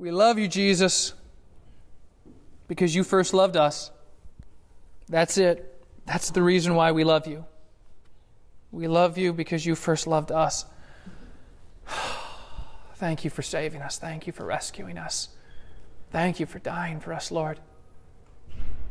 [0.00, 1.12] We love you, Jesus,
[2.68, 3.90] because you first loved us.
[5.10, 5.78] That's it.
[6.06, 7.44] That's the reason why we love you.
[8.72, 10.64] We love you because you first loved us.
[12.94, 13.98] Thank you for saving us.
[13.98, 15.28] Thank you for rescuing us.
[16.10, 17.60] Thank you for dying for us, Lord.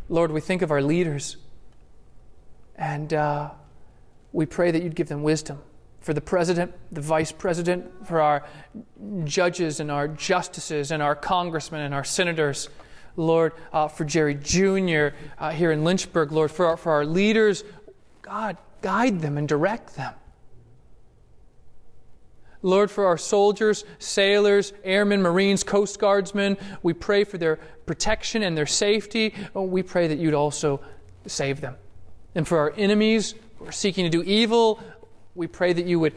[0.10, 1.38] Lord, we think of our leaders
[2.76, 3.50] and uh,
[4.32, 5.60] we pray that you'd give them wisdom
[6.02, 8.46] for the president, the vice president, for our
[9.26, 12.70] judges and our justices and our congressmen and our senators.
[13.16, 15.16] Lord, uh, for Jerry Jr.
[15.38, 17.64] Uh, here in Lynchburg, Lord, for our, for our leaders,
[18.22, 20.14] God, guide them and direct them.
[22.62, 28.58] Lord, for our soldiers, sailors, airmen, marines, coast guardsmen, we pray for their protection and
[28.58, 29.34] their safety.
[29.56, 30.82] Oh, we pray that you'd also
[31.26, 31.76] save them.
[32.36, 34.82] And for our enemies who are seeking to do evil,
[35.36, 36.16] we pray that you would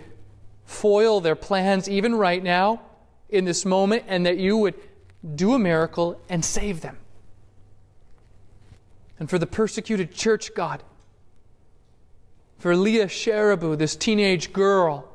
[0.64, 2.80] foil their plans even right now
[3.28, 4.74] in this moment and that you would
[5.34, 6.98] do a miracle and save them.
[9.18, 10.82] And for the persecuted church, God,
[12.58, 15.08] for Leah Sharibu, this teenage girl,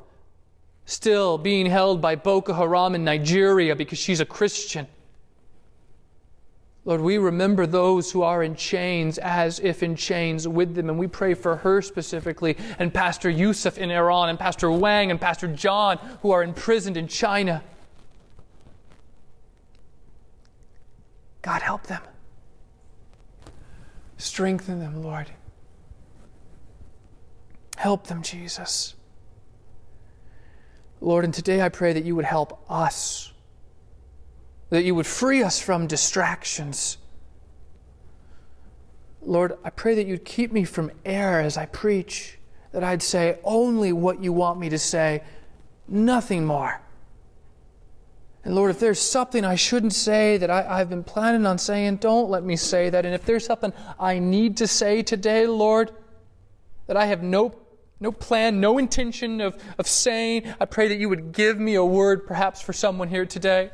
[0.84, 4.86] still being held by Boko Haram in Nigeria because she's a Christian.
[6.88, 10.98] Lord, we remember those who are in chains as if in chains with them, and
[10.98, 15.48] we pray for her specifically, and Pastor Yusuf in Iran, and Pastor Wang, and Pastor
[15.48, 17.62] John, who are imprisoned in China.
[21.42, 22.00] God, help them.
[24.16, 25.30] Strengthen them, Lord.
[27.76, 28.94] Help them, Jesus.
[31.02, 33.30] Lord, and today I pray that you would help us,
[34.70, 36.98] that you would free us from distractions.
[39.22, 42.38] Lord, I pray that you'd keep me from error as I preach,
[42.72, 45.22] that I'd say only what you want me to say,
[45.86, 46.80] nothing more.
[48.44, 51.96] And Lord, if there's something I shouldn't say that I, have been planning on saying,
[51.96, 53.04] don't let me say that.
[53.04, 55.90] And if there's something I need to say today, Lord,
[56.86, 57.54] that I have no
[58.00, 60.44] no plan, no intention of, of saying.
[60.60, 63.70] I pray that you would give me a word perhaps for someone here today.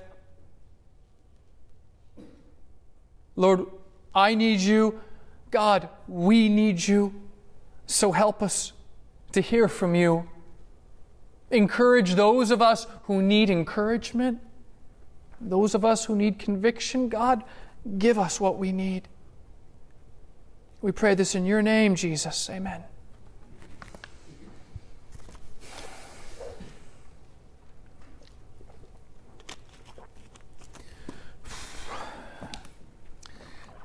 [3.37, 3.67] Lord,
[4.15, 5.01] I need you.
[5.51, 7.15] God, we need you.
[7.87, 8.73] So help us
[9.33, 10.29] to hear from you.
[11.51, 14.41] Encourage those of us who need encouragement.
[15.41, 17.45] Those of us who need conviction, God,
[17.99, 19.09] give us what we need.
[20.81, 22.49] We pray this in your name, Jesus.
[22.51, 22.85] Amen.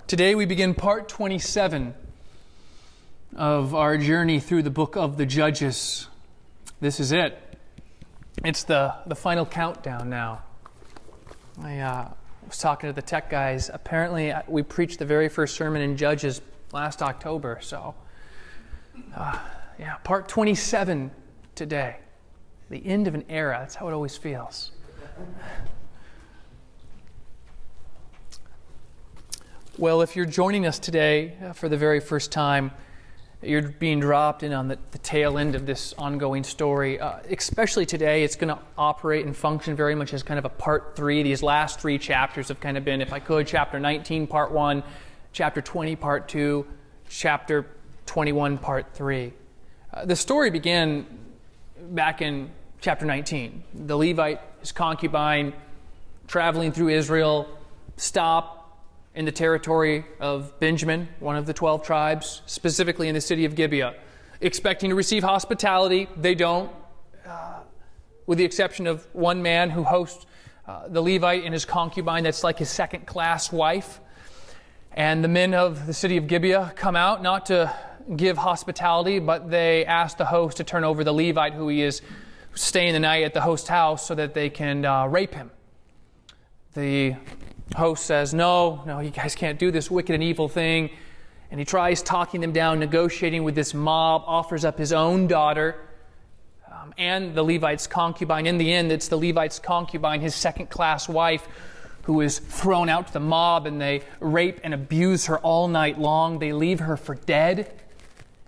[0.10, 1.94] Today we begin part 27
[3.36, 6.08] of our journey through the book of the Judges.
[6.82, 7.38] This is it.
[8.44, 10.42] It's the, the final countdown now.
[11.62, 12.10] I uh,
[12.48, 13.70] was talking to the tech guys.
[13.72, 16.42] Apparently, uh, we preached the very first sermon in Judges
[16.74, 17.60] last October.
[17.62, 17.94] So,
[19.16, 19.38] uh,
[19.78, 21.12] yeah, part 27
[21.54, 21.98] today.
[22.72, 23.58] The end of an era.
[23.60, 24.72] That's how it always feels.
[29.80, 32.72] Well, if you're joining us today uh, for the very first time,
[33.42, 37.00] you're being dropped in on the, the tail end of this ongoing story.
[37.00, 40.50] Uh, especially today, it's going to operate and function very much as kind of a
[40.50, 41.24] part three.
[41.24, 44.84] These last three chapters have kind of been, if I could, chapter 19, part one,
[45.32, 46.68] chapter 20, part two,
[47.08, 47.66] chapter
[48.06, 49.32] 21, part three.
[49.94, 51.06] Uh, the story began
[51.92, 52.50] back in
[52.82, 53.64] chapter 19.
[53.86, 55.54] The Levite, his concubine,
[56.28, 57.48] traveling through Israel,
[57.96, 58.59] stop
[59.16, 63.56] in the territory of Benjamin, one of the 12 tribes, specifically in the city of
[63.56, 63.96] Gibeah,
[64.42, 66.08] expecting to receive hospitality.
[66.16, 66.72] They don't,
[67.26, 67.60] uh,
[68.28, 70.26] with the exception of one man who hosts
[70.68, 74.00] uh, the Levite and his concubine, that's like his second class wife.
[74.92, 77.74] And the men of the city of Gibeah come out not to
[78.16, 82.02] give hospitality, but they ask the host to turn over the Levite who he is
[82.54, 85.52] staying the night at the host's house so that they can uh, rape him.
[86.74, 87.16] The
[87.76, 90.90] host says, No, no, you guys can't do this wicked and evil thing.
[91.52, 95.76] And he tries talking them down, negotiating with this mob, offers up his own daughter
[96.72, 98.46] um, and the Levite's concubine.
[98.46, 101.48] In the end, it's the Levite's concubine, his second class wife,
[102.04, 106.00] who is thrown out to the mob and they rape and abuse her all night
[106.00, 106.40] long.
[106.40, 107.72] They leave her for dead.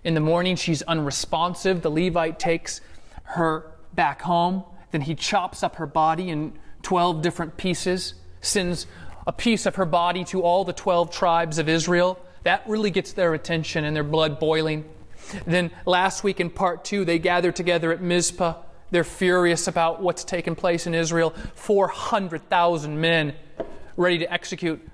[0.04, 1.82] In the morning, she's unresponsive.
[1.82, 2.80] The Levite takes
[3.24, 4.64] her back home.
[4.90, 8.86] Then he chops up her body in 12 different pieces, sends
[9.26, 12.18] a piece of her body to all the 12 tribes of Israel.
[12.44, 14.84] That really gets their attention and their blood boiling.
[15.46, 18.54] Then last week in part two, they gather together at Mizpah.
[18.90, 21.30] They're furious about what's taken place in Israel.
[21.54, 23.34] 400,000 men
[23.96, 24.86] ready to execute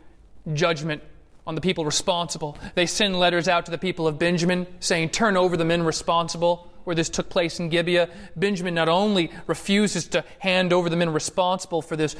[0.52, 1.02] judgment
[1.46, 2.58] on the people responsible.
[2.74, 6.70] They send letters out to the people of Benjamin saying, Turn over the men responsible,
[6.84, 8.10] where this took place in Gibeah.
[8.36, 12.14] Benjamin not only refuses to hand over the men responsible for this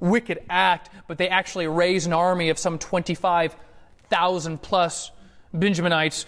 [0.00, 5.10] wicked act, but they actually raise an army of some 25,000 plus
[5.54, 6.24] Benjaminites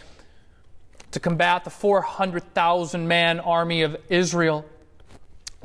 [1.12, 4.64] to combat the 400,000 man army of Israel.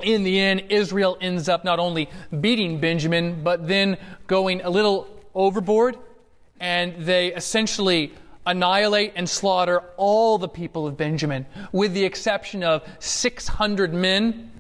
[0.02, 2.10] In the end, Israel ends up not only
[2.40, 5.98] beating Benjamin, but then going a little overboard
[6.60, 8.14] and they essentially
[8.46, 14.52] annihilate and slaughter all the people of Benjamin, with the exception of 600 men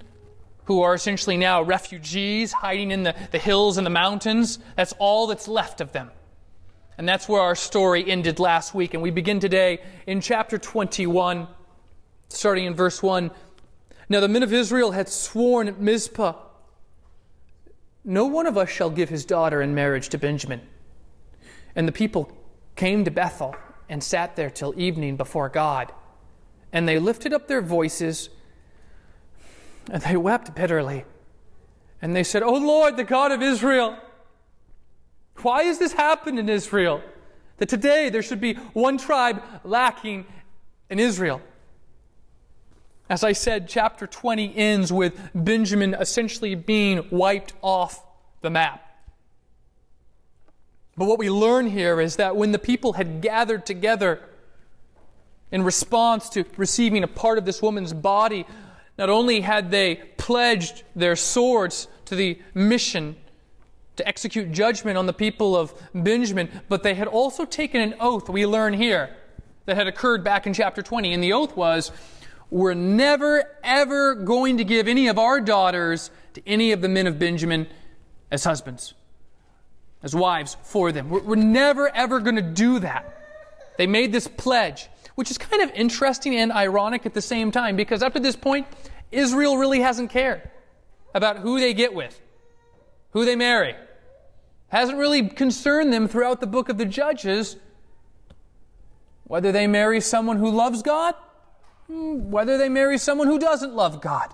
[0.67, 4.59] who are essentially now refugees hiding in the, the hills and the mountains.
[4.75, 6.11] That's all that's left of them.
[6.97, 8.93] And that's where our story ended last week.
[8.93, 11.47] And we begin today in chapter 21,
[12.27, 13.31] starting in verse 1.
[14.09, 16.33] Now the men of Israel had sworn at Mizpah,
[18.03, 20.59] No one of us shall give his daughter in marriage to Benjamin.
[21.77, 22.29] And the people
[22.75, 23.55] came to Bethel
[23.87, 25.93] and sat there till evening before God.
[26.73, 28.29] And they lifted up their voices
[29.89, 31.05] and they wept bitterly.
[32.01, 33.97] And they said, O Lord, the God of Israel,
[35.41, 37.01] why has this happened in Israel?
[37.57, 40.25] That today there should be one tribe lacking
[40.89, 41.41] in Israel.
[43.09, 48.03] As I said, chapter 20 ends with Benjamin essentially being wiped off
[48.41, 48.83] the map.
[50.97, 54.19] But what we learn here is that when the people had gathered together
[55.51, 58.45] in response to receiving a part of this woman's body,
[58.97, 63.15] not only had they pledged their swords to the mission
[63.95, 68.29] to execute judgment on the people of Benjamin, but they had also taken an oath,
[68.29, 69.15] we learn here,
[69.65, 71.13] that had occurred back in chapter 20.
[71.13, 71.91] And the oath was,
[72.49, 77.07] We're never, ever going to give any of our daughters to any of the men
[77.07, 77.67] of Benjamin
[78.31, 78.93] as husbands
[80.03, 81.09] as wives for them.
[81.09, 83.13] We're, we're never, ever going to do that.
[83.77, 87.75] They made this pledge, which is kind of interesting and ironic at the same time
[87.75, 88.67] because up to this point,
[89.11, 90.47] Israel really hasn't cared
[91.15, 92.21] about who they get with,
[93.13, 93.75] who they marry.
[94.67, 97.55] Hasn't really concerned them throughout the book of the Judges
[99.23, 101.15] whether they marry someone who loves God,
[101.87, 104.31] hmm, whether they marry someone who doesn't love God.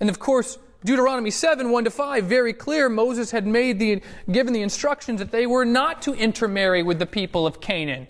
[0.00, 2.88] And of course, Deuteronomy 7, 1 to 5, very clear.
[2.88, 4.02] Moses had made the,
[4.32, 8.08] given the instructions that they were not to intermarry with the people of Canaan.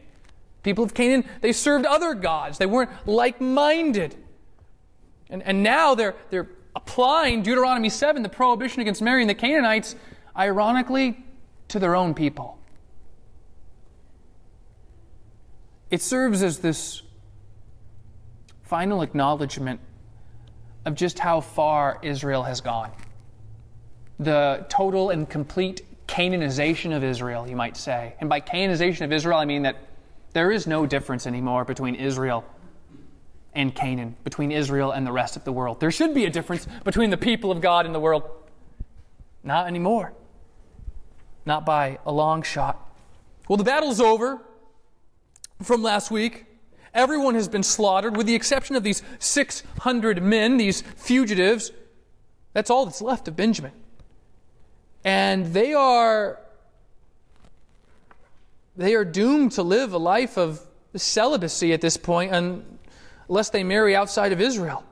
[0.63, 2.59] People of Canaan, they served other gods.
[2.59, 4.15] They weren't like minded.
[5.29, 9.97] And, and now they're, they're applying Deuteronomy 7, the prohibition against marrying the Canaanites,
[10.37, 11.25] ironically,
[11.69, 12.59] to their own people.
[15.91, 17.03] It serves as this
[18.63, 19.81] final acknowledgement
[20.85, 22.91] of just how far Israel has gone.
[24.19, 28.15] The total and complete Canaanization of Israel, you might say.
[28.21, 29.77] And by Canaanization of Israel, I mean that
[30.33, 32.45] there is no difference anymore between Israel
[33.55, 35.81] and Canaan, between Israel and the rest of the world.
[35.81, 38.23] There should be a difference between the people of God and the world.
[39.43, 40.13] Not anymore.
[41.45, 42.81] Not by a long shot.
[43.49, 44.41] Well, the battle's over
[45.63, 46.47] from last week.
[46.95, 51.73] Everyone has been slaughtered, with the exception of these 600 men, these fugitives.
[52.53, 53.73] That's all that's left of Benjamin.
[55.05, 56.39] And they are
[58.77, 60.61] they are doomed to live a life of
[60.95, 62.33] celibacy at this point
[63.29, 64.85] unless they marry outside of Israel.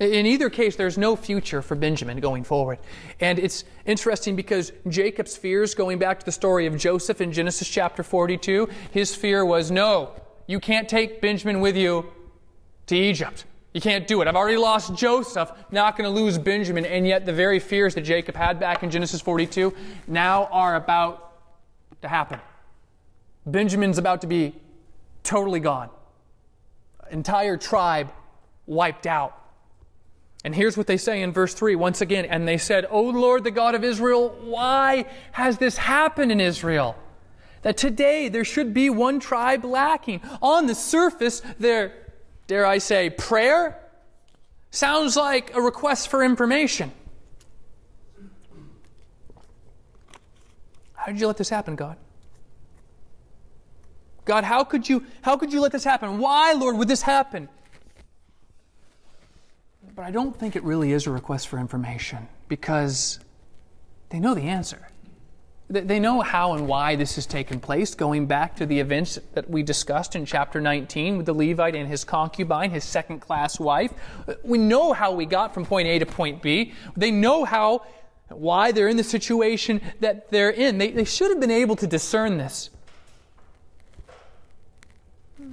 [0.00, 2.78] In either case, there's no future for Benjamin going forward.
[3.18, 7.68] And it's interesting because Jacob's fears, going back to the story of Joseph in Genesis
[7.68, 10.12] chapter 42, his fear was no,
[10.46, 12.06] you can't take Benjamin with you
[12.86, 13.44] to Egypt.
[13.74, 14.28] You can't do it.
[14.28, 16.86] I've already lost Joseph, not going to lose Benjamin.
[16.86, 19.74] And yet, the very fears that Jacob had back in Genesis 42
[20.06, 21.32] now are about
[22.02, 22.40] to happen.
[23.50, 24.54] Benjamin's about to be
[25.22, 25.90] totally gone,
[27.10, 28.10] entire tribe
[28.66, 29.34] wiped out.
[30.44, 32.24] And here's what they say in verse 3 once again.
[32.24, 36.96] And they said, O Lord, the God of Israel, why has this happened in Israel?
[37.62, 40.20] That today there should be one tribe lacking.
[40.40, 41.92] On the surface, their,
[42.46, 43.80] dare I say, prayer
[44.70, 46.92] sounds like a request for information.
[50.94, 51.96] How did you let this happen, God?
[54.28, 56.18] God, how could you how could you let this happen?
[56.18, 57.48] Why, Lord, would this happen?
[59.96, 63.20] But I don't think it really is a request for information because
[64.10, 64.90] they know the answer.
[65.70, 69.48] They know how and why this has taken place, going back to the events that
[69.48, 73.92] we discussed in chapter 19 with the Levite and his concubine, his second class wife.
[74.42, 76.74] We know how we got from point A to point B.
[76.96, 77.86] They know how
[78.28, 80.76] why they're in the situation that they're in.
[80.76, 82.68] They, they should have been able to discern this.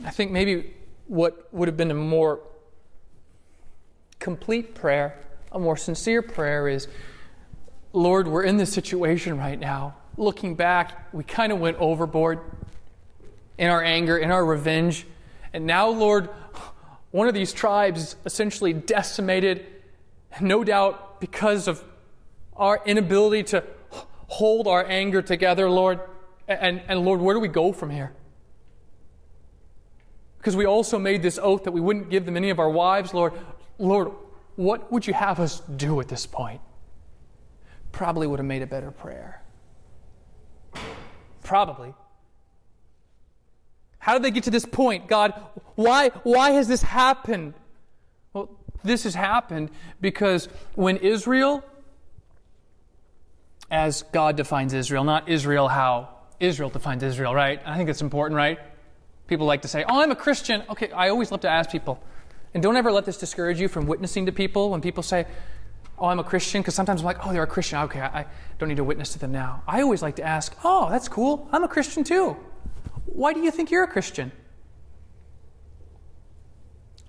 [0.04, 0.74] I think maybe
[1.08, 2.40] what would have been a more
[4.20, 5.20] complete prayer,
[5.52, 6.88] a more sincere prayer is
[7.94, 9.96] Lord, we're in this situation right now.
[10.18, 12.40] Looking back, we kind of went overboard
[13.58, 15.08] in our anger, in our revenge.
[15.54, 16.30] And now, Lord,
[17.12, 19.66] one of these tribes is essentially decimated,
[20.42, 21.82] no doubt because of
[22.58, 23.64] our inability to
[24.28, 26.02] hold our anger together, Lord.
[26.50, 28.12] And, and Lord, where do we go from here?
[30.46, 33.16] Because we also made this oath that we wouldn't give them any of our wives,
[33.16, 33.34] Lord.
[33.80, 34.12] Lord,
[34.56, 36.62] what would you have us do at this point?
[37.92, 39.42] Probably would have made a better prayer.
[41.42, 41.96] Probably.
[43.98, 45.08] How did they get to this point?
[45.08, 45.34] God,
[45.74, 47.56] why, why has this happened?
[48.32, 48.52] Well,
[48.84, 51.64] this has happened because when Israel,
[53.72, 56.10] as God defines Israel, not Israel how
[56.40, 57.60] Israel defines Israel, right?
[57.66, 58.60] I think it's important, right?
[59.28, 60.64] People like to say, Oh, I'm a Christian.
[60.70, 62.02] Okay, I always love to ask people,
[62.54, 65.26] and don't ever let this discourage you from witnessing to people when people say,
[65.98, 67.80] Oh, I'm a Christian, because sometimes I'm like, Oh, they're a Christian.
[67.80, 68.26] Okay, I
[68.60, 69.64] don't need to witness to them now.
[69.68, 71.48] I always like to ask, Oh, that's cool.
[71.52, 72.38] I'm a Christian too.
[73.06, 74.32] Why do you think you're a Christian?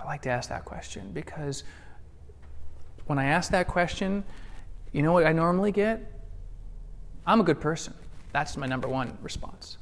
[0.01, 1.65] I like to ask that question because
[3.07, 4.25] when I ask that question,
[4.93, 6.13] you know what I normally get?
[7.27, 7.93] I'm a good person.
[8.33, 9.79] That's my number one response.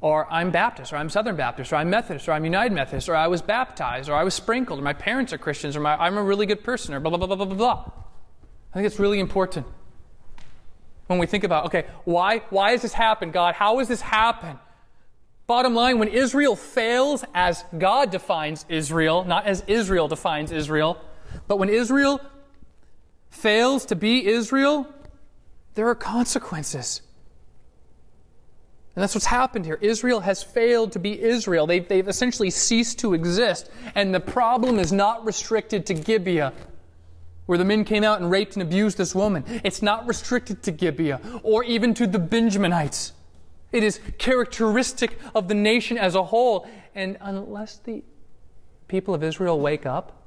[0.00, 3.16] Or I'm Baptist, or I'm Southern Baptist, or I'm Methodist, or I'm United Methodist, or
[3.16, 6.16] I was baptized, or I was sprinkled, or my parents are Christians, or my, I'm
[6.16, 7.90] a really good person, or blah, blah, blah, blah, blah, blah.
[8.72, 9.66] I think it's really important
[11.08, 13.54] when we think about, okay, why, why has this happened, God?
[13.54, 14.58] How has this happened?
[15.46, 21.00] Bottom line, when Israel fails as God defines Israel, not as Israel defines Israel,
[21.48, 22.20] but when Israel
[23.30, 24.86] fails to be Israel,
[25.74, 27.00] there are consequences.
[28.98, 29.78] And that's what's happened here.
[29.80, 31.68] Israel has failed to be Israel.
[31.68, 33.70] They've, they've essentially ceased to exist.
[33.94, 36.52] And the problem is not restricted to Gibeah,
[37.46, 39.44] where the men came out and raped and abused this woman.
[39.62, 43.12] It's not restricted to Gibeah or even to the Benjaminites.
[43.70, 46.68] It is characteristic of the nation as a whole.
[46.92, 48.02] And unless the
[48.88, 50.24] people of Israel wake up,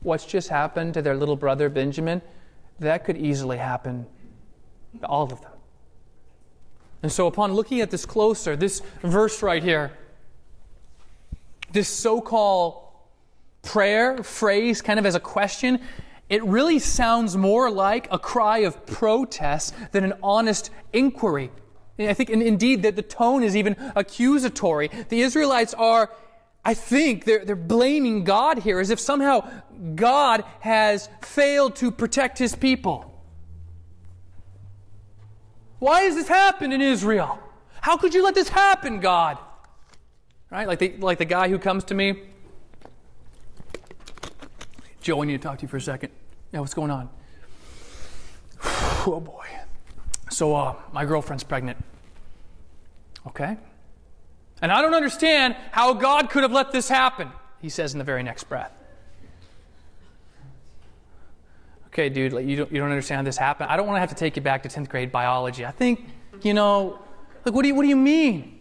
[0.00, 2.22] what's just happened to their little brother Benjamin,
[2.80, 4.06] that could easily happen
[4.98, 5.50] to all of them.
[7.04, 9.92] And so, upon looking at this closer, this verse right here,
[11.70, 12.82] this so called
[13.60, 15.80] prayer phrase, kind of as a question,
[16.30, 21.50] it really sounds more like a cry of protest than an honest inquiry.
[21.98, 24.88] I think, indeed, that the tone is even accusatory.
[25.10, 26.10] The Israelites are,
[26.64, 29.46] I think, they're, they're blaming God here as if somehow
[29.94, 33.13] God has failed to protect his people.
[35.84, 37.38] Why has this happened in Israel?
[37.82, 39.36] How could you let this happen, God?
[40.50, 40.66] Right?
[40.66, 42.22] Like the, like the guy who comes to me.
[45.02, 46.10] Joe, I need to talk to you for a second.
[46.52, 47.10] Yeah, what's going on?
[49.06, 49.44] Oh boy.
[50.30, 51.76] So, uh, my girlfriend's pregnant.
[53.26, 53.58] Okay?
[54.62, 58.04] And I don't understand how God could have let this happen, he says in the
[58.04, 58.72] very next breath.
[61.94, 63.70] Okay, dude, like, you, don't, you don't understand how this happened.
[63.70, 65.64] I don't want to have to take you back to 10th grade biology.
[65.64, 66.04] I think,
[66.42, 66.98] you know,
[67.44, 68.58] like, what do you, what do you mean?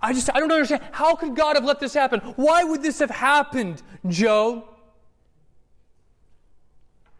[0.00, 0.82] I just, I don't understand.
[0.92, 2.20] How could God have let this happen?
[2.36, 4.68] Why would this have happened, Joe?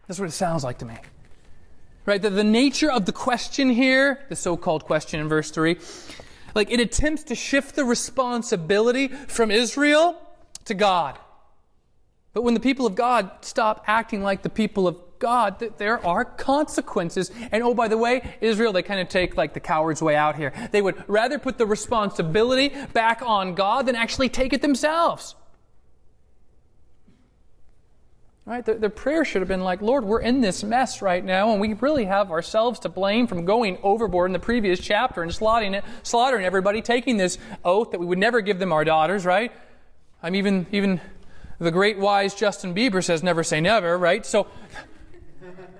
[0.06, 0.98] That's what it sounds like to me.
[2.06, 2.22] Right?
[2.22, 5.78] The, the nature of the question here, the so called question in verse 3,
[6.54, 10.16] like it attempts to shift the responsibility from Israel
[10.66, 11.18] to God.
[12.34, 16.24] But when the people of God stop acting like the people of God, there are
[16.24, 17.30] consequences.
[17.52, 20.36] And oh, by the way, Israel, they kind of take like the coward's way out
[20.36, 20.52] here.
[20.72, 25.36] They would rather put the responsibility back on God than actually take it themselves.
[28.46, 28.64] Right?
[28.66, 31.60] Their, their prayer should have been like, Lord, we're in this mess right now, and
[31.60, 35.74] we really have ourselves to blame from going overboard in the previous chapter and slaughtering,
[35.74, 39.50] it, slaughtering everybody, taking this oath that we would never give them our daughters, right?
[40.22, 41.00] I'm even, even
[41.58, 44.24] the great wise Justin Bieber says, never say never, right?
[44.26, 44.46] So,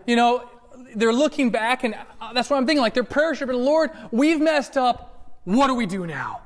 [0.07, 0.49] you know,
[0.95, 2.83] they're looking back, and uh, that's what I'm thinking.
[2.83, 5.39] Like, their prayer should have been, Lord, we've messed up.
[5.45, 6.41] What do we do now?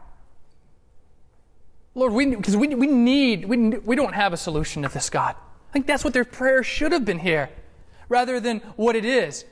[1.95, 5.35] Lord, we, because we, we need, we, we don't have a solution to this, God.
[5.69, 7.51] I think that's what their prayer should have been here,
[8.09, 9.45] rather than what it is.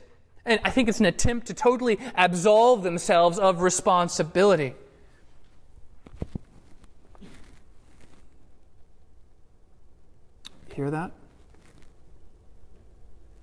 [0.45, 4.73] And I think it's an attempt to totally absolve themselves of responsibility.
[10.77, 11.11] hear that?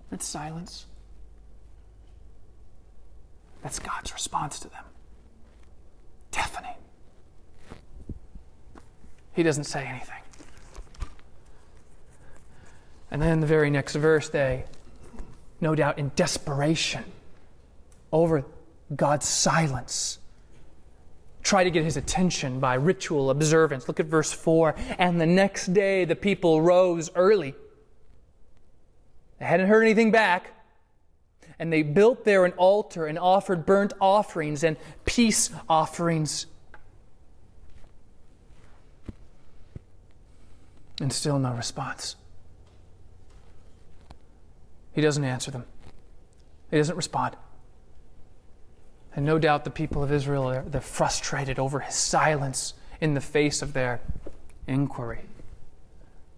[0.08, 0.86] That's silence.
[3.60, 4.84] That's God's response to them.
[6.30, 6.76] Deafening.
[9.32, 10.22] He doesn't say anything.
[13.10, 14.64] And then the very next verse, they,
[15.60, 17.02] no doubt in desperation
[18.12, 18.44] over
[18.94, 20.20] God's silence,
[21.44, 23.86] try to get his attention by ritual observance.
[23.86, 24.74] Look at verse 4.
[24.98, 27.54] And the next day the people rose early.
[29.38, 30.50] They hadn't heard anything back.
[31.58, 36.46] And they built there an altar and offered burnt offerings and peace offerings.
[41.00, 42.16] And still no response.
[44.92, 45.64] He doesn't answer them,
[46.70, 47.36] he doesn't respond.
[49.16, 53.20] And no doubt the people of Israel are they're frustrated over his silence in the
[53.20, 54.00] face of their
[54.66, 55.20] inquiry.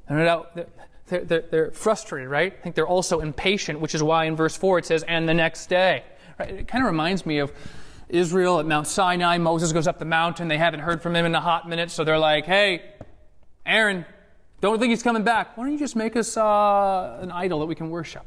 [0.08, 0.56] And no doubt
[1.06, 2.52] they're, they're, they're, frustrated, right?
[2.58, 5.34] I think they're also impatient, which is why in verse 4 it says, and the
[5.34, 6.04] next day.
[6.38, 6.50] Right?
[6.50, 7.52] It kind of reminds me of
[8.08, 9.38] Israel at Mount Sinai.
[9.38, 10.48] Moses goes up the mountain.
[10.48, 12.82] They haven't heard from him in a hot minute, so they're like, hey,
[13.64, 14.04] Aaron,
[14.60, 15.56] don't think he's coming back.
[15.56, 18.24] Why don't you just make us uh, an idol that we can worship?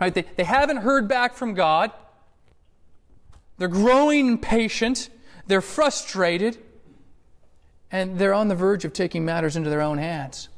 [0.00, 0.12] Right?
[0.12, 1.90] They, they haven't heard back from God.
[3.58, 5.08] They're growing impatient.
[5.46, 6.58] They're frustrated.
[7.90, 10.48] And they're on the verge of taking matters into their own hands.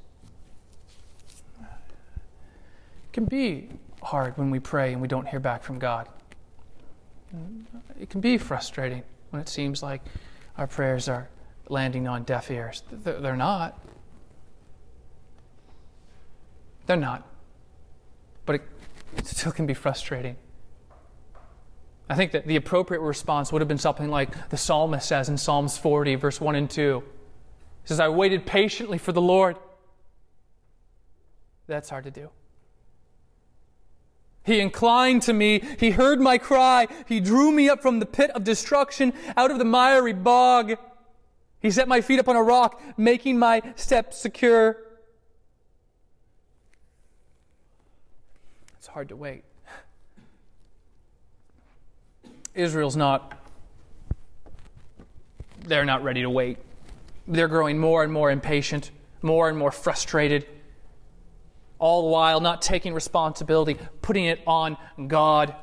[1.61, 3.69] It can be
[4.03, 6.09] hard when we pray and we don't hear back from God.
[8.01, 10.03] It can be frustrating when it seems like
[10.57, 11.29] our prayers are
[11.69, 12.83] landing on deaf ears.
[12.91, 13.79] They're not.
[16.87, 17.29] They're not.
[18.47, 18.63] But
[19.17, 20.37] it still can be frustrating.
[22.09, 25.37] I think that the appropriate response would have been something like the psalmist says in
[25.37, 27.03] Psalms 40, verse 1 and 2.
[27.83, 29.57] He says, I waited patiently for the Lord.
[31.67, 32.31] That's hard to do.
[34.43, 35.63] He inclined to me.
[35.79, 36.89] He heard my cry.
[37.07, 40.77] He drew me up from the pit of destruction, out of the miry bog.
[41.61, 44.79] He set my feet upon a rock, making my steps secure.
[48.79, 49.45] It's hard to wait.
[52.59, 53.39] Israel's not,
[55.65, 56.59] they're not ready to wait.
[57.29, 58.91] They're growing more and more impatient,
[59.23, 60.47] more and more frustrated,
[61.79, 65.55] all the while not taking responsibility, putting it on God.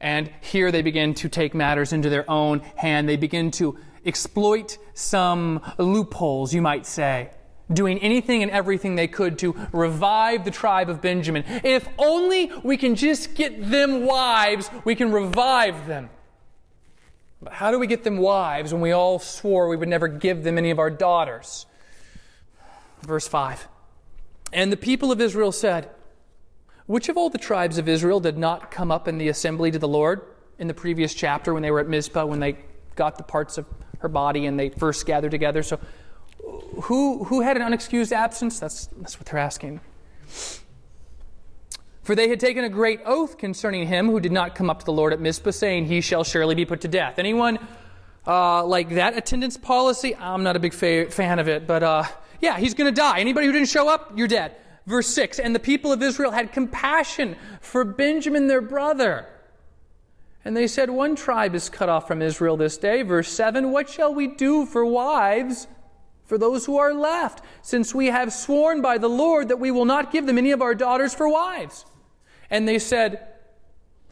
[0.00, 3.08] And here they begin to take matters into their own hand.
[3.08, 7.30] They begin to exploit some loopholes, you might say
[7.72, 11.44] doing anything and everything they could to revive the tribe of Benjamin.
[11.64, 16.10] If only we can just get them wives, we can revive them.
[17.44, 20.42] But how do we get them wives when we all swore we would never give
[20.42, 21.66] them any of our daughters?
[23.02, 23.68] Verse 5.
[24.52, 25.90] And the people of Israel said,
[26.86, 29.78] Which of all the tribes of Israel did not come up in the assembly to
[29.78, 30.22] the Lord
[30.58, 32.56] in the previous chapter when they were at Mizpah, when they
[32.94, 33.66] got the parts of
[33.98, 35.62] her body and they first gathered together?
[35.62, 35.78] So
[36.84, 38.58] who, who had an unexcused absence?
[38.58, 39.80] That's, that's what they're asking.
[42.04, 44.84] For they had taken a great oath concerning him who did not come up to
[44.84, 47.18] the Lord at Mizpah, saying, He shall surely be put to death.
[47.18, 47.58] Anyone
[48.26, 50.14] uh, like that attendance policy?
[50.14, 52.04] I'm not a big fa- fan of it, but uh,
[52.42, 53.20] yeah, he's going to die.
[53.20, 54.54] Anybody who didn't show up, you're dead.
[54.86, 59.26] Verse 6 And the people of Israel had compassion for Benjamin their brother.
[60.44, 63.00] And they said, One tribe is cut off from Israel this day.
[63.00, 65.68] Verse 7 What shall we do for wives
[66.26, 69.84] for those who are left, since we have sworn by the Lord that we will
[69.84, 71.84] not give them any of our daughters for wives.
[72.54, 73.26] And they said,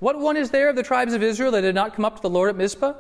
[0.00, 2.22] What one is there of the tribes of Israel that did not come up to
[2.22, 2.94] the Lord at Mizpah?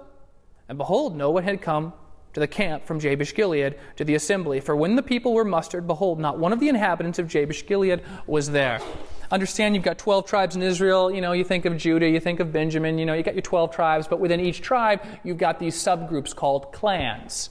[0.68, 1.94] And behold, no one had come
[2.34, 4.60] to the camp from Jabesh Gilead to the assembly.
[4.60, 8.02] For when the people were mustered, behold, not one of the inhabitants of Jabesh Gilead
[8.28, 8.80] was there.
[9.32, 11.10] Understand you've got 12 tribes in Israel.
[11.10, 13.42] You know, you think of Judah, you think of Benjamin, you know, you got your
[13.42, 17.50] 12 tribes, but within each tribe, you've got these subgroups called clans.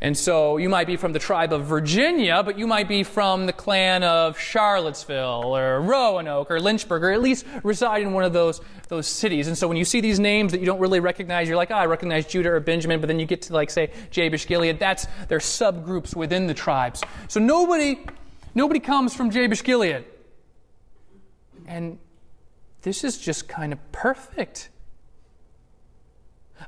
[0.00, 3.46] And so you might be from the tribe of Virginia, but you might be from
[3.46, 8.32] the clan of Charlottesville or Roanoke or Lynchburg, or at least reside in one of
[8.32, 9.48] those, those cities.
[9.48, 11.74] And so when you see these names that you don't really recognize, you're like, oh,
[11.74, 15.06] I recognize Judah or Benjamin, but then you get to like say Jabesh Gilead, that's
[15.28, 17.02] their subgroups within the tribes.
[17.28, 17.98] So nobody,
[18.54, 20.04] nobody comes from Jabesh Gilead.
[21.66, 21.98] And
[22.82, 24.68] this is just kind of perfect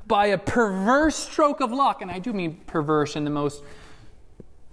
[0.07, 3.63] by a perverse stroke of luck, and I do mean perverse in the most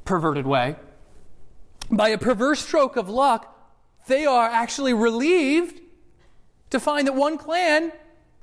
[0.05, 0.77] perverted way,
[1.91, 3.53] by a perverse stroke of luck,
[4.07, 5.81] they are actually relieved
[6.71, 7.93] to find that one clan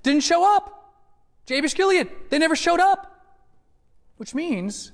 [0.01, 0.95] didn't show up.
[1.45, 3.09] Jabesh Gilead, they never showed up.
[4.17, 4.91] Which means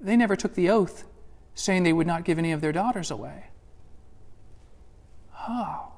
[0.00, 1.04] they never took the oath
[1.54, 3.46] saying they would not give any of their daughters away.
[5.48, 5.92] Oh,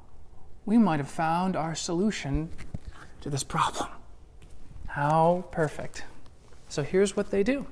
[0.67, 2.51] we might have found our solution
[3.21, 3.89] to this problem.
[4.93, 6.05] How perfect.
[6.69, 7.65] So here's what they do.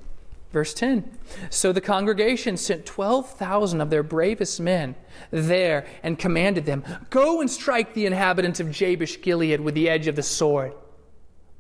[0.53, 1.19] Verse 10
[1.51, 4.95] So the congregation sent 12,000 of their bravest men
[5.31, 10.07] there and commanded them, Go and strike the inhabitants of Jabesh Gilead with the edge
[10.07, 10.73] of the sword.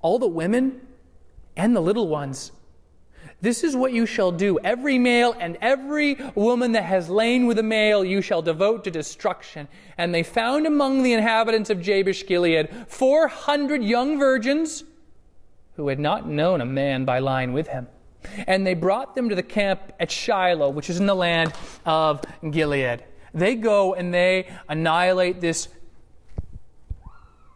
[0.00, 0.80] All the women
[1.58, 2.52] and the little ones.
[3.42, 4.58] This is what you shall do.
[4.64, 8.90] Every male and every woman that has lain with a male you shall devote to
[8.90, 9.68] destruction.
[9.98, 14.84] And they found among the inhabitants of Jabesh Gilead 400 young virgins
[15.80, 17.88] who had not known a man by lying with him.
[18.46, 21.54] And they brought them to the camp at Shiloh, which is in the land
[21.86, 23.02] of Gilead.
[23.32, 25.68] They go and they annihilate this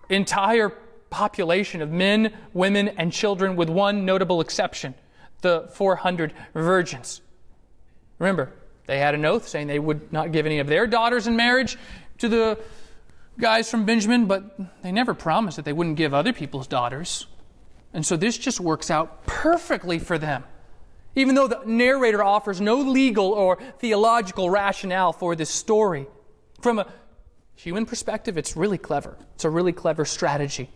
[0.08, 0.70] entire
[1.10, 4.94] population of men, women, and children, with one notable exception
[5.42, 7.20] the 400 virgins.
[8.18, 8.50] Remember,
[8.86, 11.76] they had an oath saying they would not give any of their daughters in marriage
[12.16, 12.58] to the
[13.38, 17.26] guys from Benjamin, but they never promised that they wouldn't give other people's daughters.
[17.94, 20.44] And so this just works out perfectly for them.
[21.14, 26.06] Even though the narrator offers no legal or theological rationale for this story,
[26.60, 26.92] from a
[27.54, 29.16] human perspective, it's really clever.
[29.36, 30.70] It's a really clever strategy.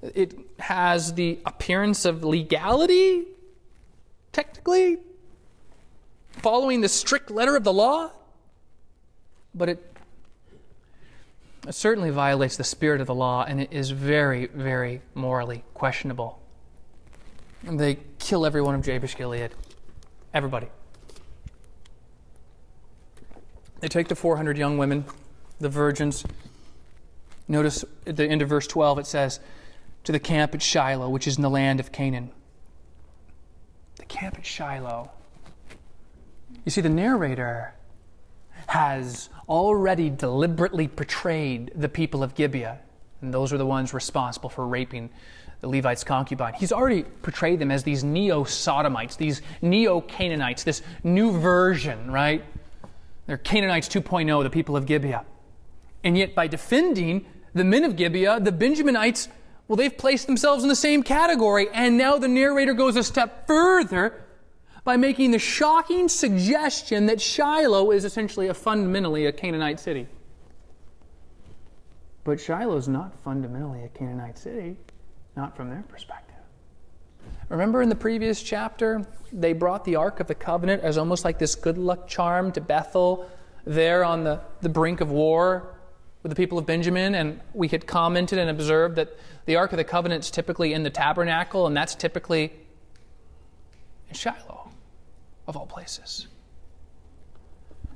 [0.00, 3.24] It has the appearance of legality,
[4.30, 4.98] technically,
[6.30, 8.12] following the strict letter of the law,
[9.54, 9.95] but it,
[11.74, 16.40] certainly violates the spirit of the law and it is very, very morally questionable.
[17.62, 19.52] They kill everyone of Jabesh Gilead.
[20.32, 20.68] Everybody.
[23.80, 25.04] They take the 400 young women,
[25.60, 26.24] the virgins.
[27.48, 29.40] Notice at the end of verse 12 it says,
[30.06, 32.30] to the camp at Shiloh, which is in the land of Canaan.
[33.96, 35.10] The camp at Shiloh.
[36.64, 37.74] You see, the narrator
[38.66, 42.78] has already deliberately portrayed the people of Gibeah,
[43.22, 45.10] and those are the ones responsible for raping
[45.60, 46.54] the Levite's concubine.
[46.54, 52.44] He's already portrayed them as these neo Sodomites, these neo Canaanites, this new version, right?
[53.26, 55.24] They're Canaanites 2.0, the people of Gibeah.
[56.04, 59.28] And yet, by defending the men of Gibeah, the Benjaminites,
[59.66, 61.68] well, they've placed themselves in the same category.
[61.72, 64.22] And now the narrator goes a step further
[64.86, 70.06] by making the shocking suggestion that Shiloh is essentially a fundamentally a Canaanite city.
[72.22, 74.76] But Shiloh is not fundamentally a Canaanite city
[75.34, 76.36] not from their perspective.
[77.48, 81.40] Remember in the previous chapter, they brought the Ark of the Covenant as almost like
[81.40, 83.28] this good luck charm to Bethel,
[83.64, 85.74] there on the, the brink of war
[86.22, 87.16] with the people of Benjamin.
[87.16, 90.84] And we had commented and observed that the Ark of the Covenant is typically in
[90.84, 92.52] the tabernacle, and that's typically
[94.08, 94.65] in Shiloh,
[95.46, 96.26] of all places.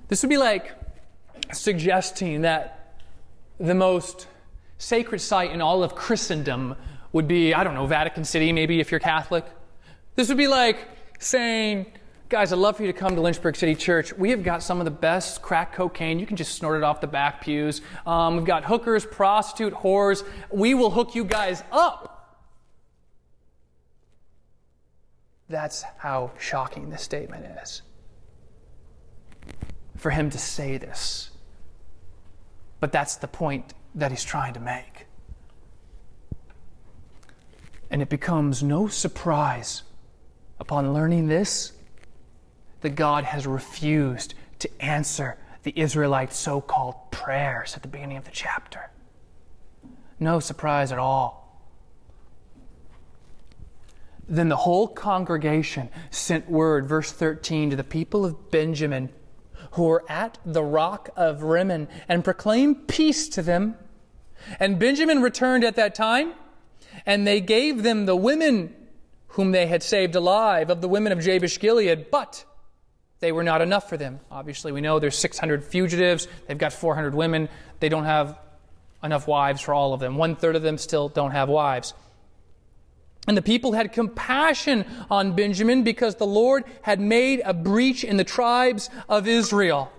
[0.09, 0.73] This would be like
[1.53, 2.97] suggesting that
[3.59, 4.27] the most
[4.79, 6.75] sacred site in all of Christendom
[7.13, 9.45] would be, I don't know, Vatican City, maybe if you're Catholic.
[10.17, 11.87] This would be like saying,
[12.29, 14.13] guys, I'd love for you to come to Lynchburg City Church.
[14.13, 16.19] We have got some of the best crack cocaine.
[16.19, 17.83] You can just snort it off the back pews.
[18.07, 20.25] Um, we've got hookers, prostitute, whores.
[20.51, 22.20] We will hook you guys up.
[25.51, 27.83] That's how shocking this statement is.
[29.97, 31.31] For him to say this.
[32.79, 35.07] But that's the point that he's trying to make.
[37.91, 39.83] And it becomes no surprise
[40.61, 41.73] upon learning this
[42.83, 48.25] that God has refused to answer the Israelites' so called prayers at the beginning of
[48.25, 48.93] the chapter.
[50.21, 51.40] No surprise at all.
[54.31, 59.11] Then the whole congregation sent word, verse 13, to the people of Benjamin
[59.73, 63.77] who were at the rock of Rimmon and proclaimed peace to them.
[64.61, 66.33] And Benjamin returned at that time
[67.05, 68.75] and they gave them the women
[69.29, 72.45] whom they had saved alive of the women of Jabesh Gilead, but
[73.19, 74.21] they were not enough for them.
[74.31, 77.49] Obviously, we know there's 600 fugitives, they've got 400 women,
[77.81, 78.39] they don't have
[79.03, 80.17] enough wives for all of them.
[80.17, 81.95] One third of them still don't have wives.
[83.31, 88.17] And the people had compassion on Benjamin because the Lord had made a breach in
[88.17, 89.93] the tribes of Israel.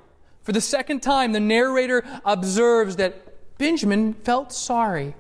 [0.44, 5.16] For the second time, the narrator observes that Benjamin felt sorry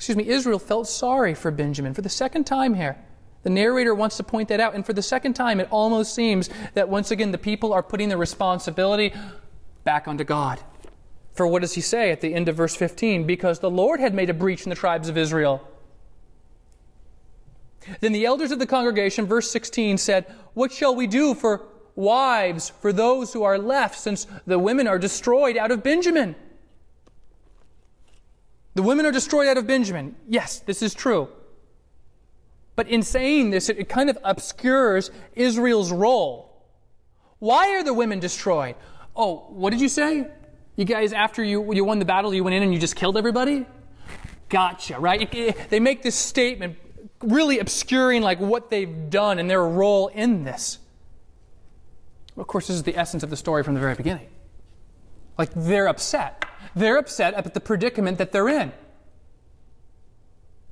[0.00, 2.96] excuse me, Israel felt sorry for Benjamin for the second time here.
[3.42, 4.74] The narrator wants to point that out.
[4.74, 8.08] And for the second time, it almost seems that once again the people are putting
[8.08, 9.12] the responsibility
[9.84, 10.58] back onto God.
[11.34, 13.26] For what does he say at the end of verse 15?
[13.26, 15.68] Because the Lord had made a breach in the tribes of Israel.
[18.00, 22.70] Then the elders of the congregation, verse 16, said, What shall we do for wives
[22.80, 26.36] for those who are left, since the women are destroyed out of Benjamin?
[28.74, 30.16] The women are destroyed out of Benjamin.
[30.28, 31.28] Yes, this is true.
[32.76, 36.64] But in saying this, it, kind of obscures Israel's role.
[37.38, 38.76] Why are the women destroyed?
[39.16, 40.28] Oh, what did you say?
[40.76, 43.16] You guys, after you, you won the battle, you went in and you just killed
[43.16, 43.66] everybody?
[44.48, 45.30] Gotcha, right?
[45.68, 46.76] They make this statement
[47.22, 50.78] really obscuring like what they've done and their role in this.
[52.36, 54.28] Of course, this is the essence of the story from the very beginning.
[55.36, 56.44] Like they're upset.
[56.74, 58.72] They're upset at the predicament that they're in.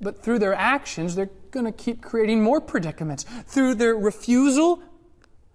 [0.00, 3.24] But through their actions, they're going to keep creating more predicaments.
[3.46, 4.82] Through their refusal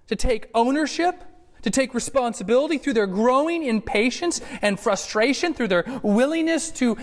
[0.08, 1.24] to take ownership,
[1.62, 6.98] to take responsibility, through their growing impatience and frustration, through their willingness to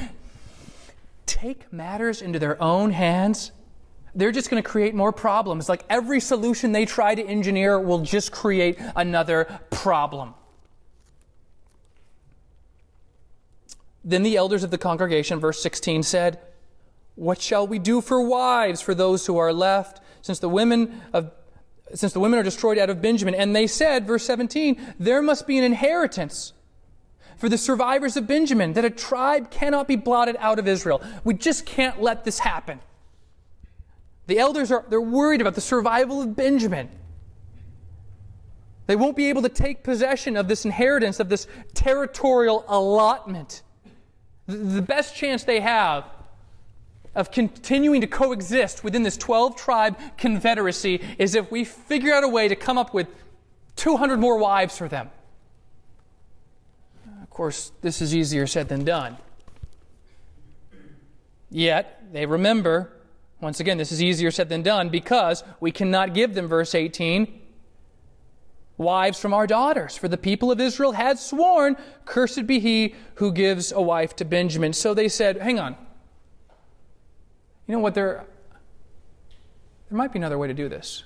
[1.24, 3.52] take matters into their own hands,
[4.14, 5.68] they're just going to create more problems.
[5.68, 10.34] Like every solution they try to engineer will just create another problem.
[14.04, 16.40] Then the elders of the congregation, verse 16, said,
[17.14, 21.32] What shall we do for wives for those who are left, since the women of
[21.92, 23.34] since the women are destroyed out of Benjamin?
[23.34, 26.52] And they said, verse 17, there must be an inheritance
[27.36, 31.02] for the survivors of Benjamin, that a tribe cannot be blotted out of Israel.
[31.24, 32.80] We just can't let this happen.
[34.30, 36.88] The elders are they're worried about the survival of Benjamin.
[38.86, 43.62] They won't be able to take possession of this inheritance, of this territorial allotment.
[44.46, 46.04] The best chance they have
[47.12, 52.28] of continuing to coexist within this 12 tribe confederacy is if we figure out a
[52.28, 53.08] way to come up with
[53.74, 55.10] 200 more wives for them.
[57.20, 59.16] Of course, this is easier said than done.
[61.50, 62.92] Yet, they remember,
[63.40, 67.40] once again, this is easier said than done because we cannot give them, verse 18,
[68.76, 69.96] wives from our daughters.
[69.96, 74.24] For the people of Israel had sworn, Cursed be he who gives a wife to
[74.24, 74.72] Benjamin.
[74.72, 75.76] So they said, Hang on.
[77.66, 77.94] You know what?
[77.94, 78.26] There,
[79.88, 81.04] there might be another way to do this.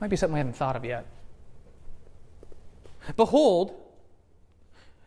[0.00, 1.06] Might be something we haven't thought of yet.
[3.16, 3.74] Behold,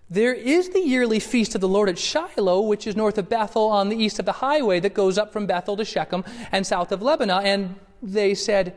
[0.10, 3.70] there is the yearly feast of the Lord at Shiloh, which is north of Bethel
[3.70, 6.92] on the east of the highway that goes up from Bethel to Shechem and south
[6.92, 7.44] of Lebonah.
[7.44, 8.76] And they said,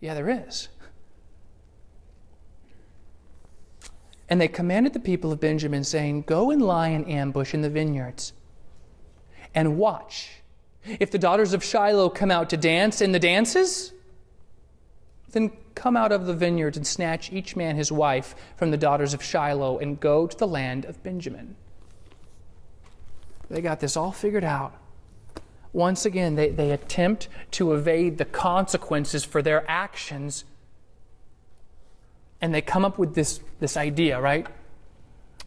[0.00, 0.68] Yeah, there is.
[4.28, 7.70] And they commanded the people of Benjamin, saying, Go and lie in ambush in the
[7.70, 8.32] vineyards
[9.54, 10.42] and watch
[11.00, 13.92] if the daughters of Shiloh come out to dance in the dances,
[15.32, 19.14] then come out of the vineyards and snatch each man his wife from the daughters
[19.14, 21.56] of Shiloh and go to the land of Benjamin.
[23.50, 24.74] They got this all figured out.
[25.72, 30.44] Once again, they, they attempt to evade the consequences for their actions.
[32.40, 34.46] And they come up with this, this idea, right?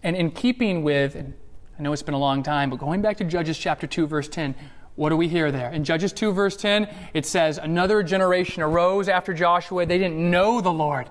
[0.03, 1.33] And in keeping with, and
[1.79, 4.27] I know it's been a long time, but going back to Judges chapter 2, verse
[4.27, 4.53] 10,
[4.97, 5.71] what do we hear there?
[5.71, 9.86] In Judges 2, verse 10, it says, Another generation arose after Joshua.
[9.86, 11.10] They didn't know the Lord.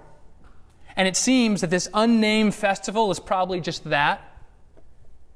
[0.96, 4.20] And it seems that this unnamed festival is probably just that.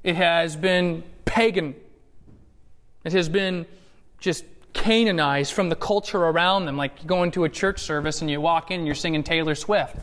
[0.03, 1.75] It has been pagan,
[3.03, 3.65] it has been
[4.19, 6.77] just Canaanized from the culture around them.
[6.77, 9.53] Like you go into a church service and you walk in and you're singing Taylor
[9.53, 9.95] Swift.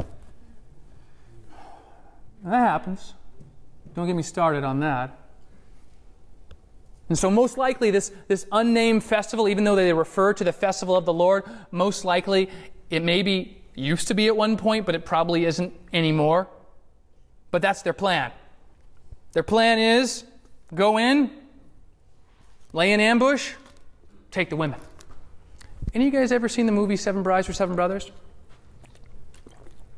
[2.45, 3.15] That happens.
[3.95, 5.19] Don't get me started on that.
[7.09, 10.95] And so, most likely, this, this unnamed festival, even though they refer to the festival
[10.95, 12.51] of the Lord, most likely
[12.91, 16.49] it maybe used to be at one point, but it probably isn't anymore.
[17.51, 18.33] But that's their plan.
[19.33, 20.25] Their plan is
[20.75, 21.31] go in,
[22.73, 23.53] lay in ambush,
[24.31, 24.79] take the women.
[25.95, 28.11] Any of you guys ever seen the movie Seven Brides for Seven Brothers?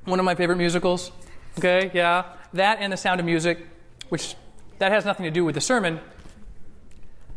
[0.05, 1.11] One of my favorite musicals.
[1.59, 2.25] Okay, yeah.
[2.53, 3.67] That and The Sound of Music,
[4.09, 4.37] which
[4.79, 6.01] that has nothing to do with the sermon,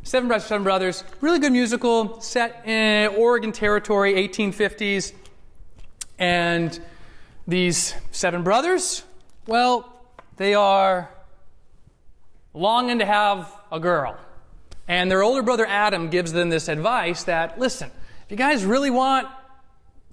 [0.05, 5.13] Seven Brothers, Seven Brothers, really good musical set in Oregon Territory, 1850s.
[6.19, 6.77] And
[7.47, 9.03] these seven brothers,
[9.47, 11.09] well, they are
[12.53, 14.17] longing to have a girl.
[14.89, 17.89] And their older brother Adam gives them this advice that, listen,
[18.25, 19.29] if you guys really want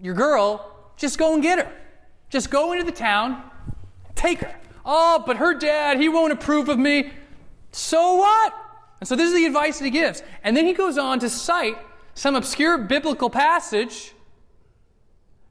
[0.01, 1.73] your girl, just go and get her.
[2.29, 3.43] Just go into the town,
[4.15, 4.55] take her.
[4.85, 7.11] Oh, but her dad, he won't approve of me.
[7.73, 8.55] So what?
[9.01, 10.23] And so this is the advice that he gives.
[10.45, 11.79] And then he goes on to cite
[12.15, 14.13] some obscure biblical passage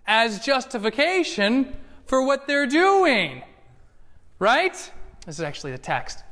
[0.06, 3.42] as justification for what they're doing.
[4.38, 4.74] Right?
[5.26, 6.24] This is actually the text.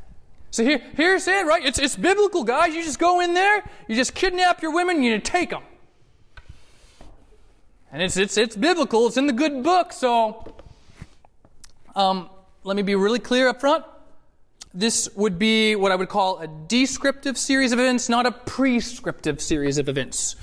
[0.51, 1.63] So here, here's it, right?
[1.65, 2.73] It's, it's biblical, guys.
[2.73, 5.63] You just go in there, you just kidnap your women, you take them.
[7.91, 10.55] And it's, it's, it's biblical, it's in the good book, so
[11.95, 12.29] um,
[12.63, 13.83] let me be really clear up front
[14.77, 19.41] this would be what I would call a descriptive series of events, not a prescriptive
[19.41, 20.35] series of events.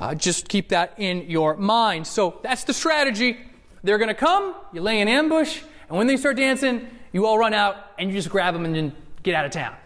[0.00, 2.08] Uh, just keep that in your mind.
[2.08, 3.38] So that's the strategy.
[3.84, 7.38] They're going to come, you lay an ambush, and when they start dancing, you all
[7.38, 9.76] run out and you just grab them and then get out of town.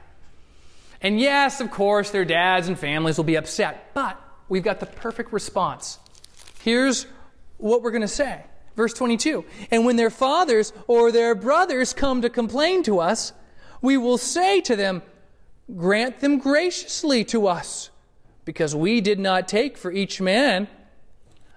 [1.02, 4.86] And yes, of course, their dads and families will be upset, but we've got the
[4.86, 5.98] perfect response.
[6.62, 7.04] Here's
[7.58, 8.44] what we're going to say.
[8.76, 13.34] Verse 22 And when their fathers or their brothers come to complain to us,
[13.82, 15.02] we will say to them,
[15.76, 17.90] Grant them graciously to us,
[18.44, 20.66] because we did not take for each man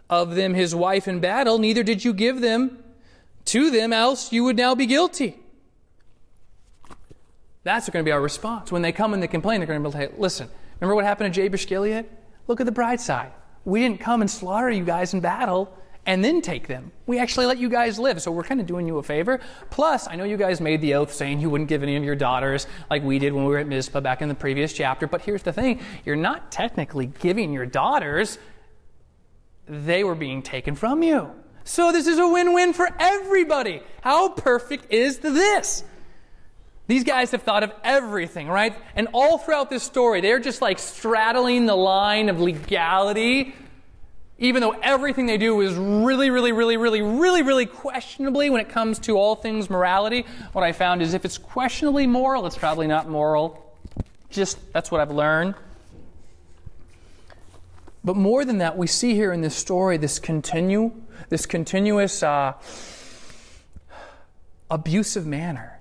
[0.10, 2.78] of them his wife in battle, neither did you give them
[3.46, 5.40] to them, else you would now be guilty.
[7.64, 8.72] That's going to be our response.
[8.72, 11.34] When they come and they complain, they're going to be like, listen, remember what happened
[11.34, 12.06] to Jabesh Gilead?
[12.48, 13.32] Look at the bright side.
[13.66, 16.92] We didn't come and slaughter you guys in battle and then take them.
[17.06, 19.39] We actually let you guys live, so we're kind of doing you a favor.
[19.70, 22.16] Plus, I know you guys made the oath saying you wouldn't give any of your
[22.16, 25.22] daughters like we did when we were at Mizpah back in the previous chapter, but
[25.22, 28.38] here's the thing you're not technically giving your daughters,
[29.68, 31.32] they were being taken from you.
[31.63, 33.82] So this is a win win for everybody.
[34.02, 35.84] How perfect is this?
[36.88, 38.76] These guys have thought of everything, right?
[38.96, 43.56] And all throughout this story, they're just like straddling the line of legality
[44.39, 48.69] even though everything they do is really, really, really, really, really, really questionably when it
[48.69, 52.88] comes to all things morality, what I found is if it's questionably moral, it's probably
[52.88, 53.76] not moral.
[54.30, 55.56] Just that's what I've learned.
[58.04, 60.91] But more than that, we see here in this story this continue,
[61.30, 62.54] this continuous uh,
[64.69, 65.80] abusive manner,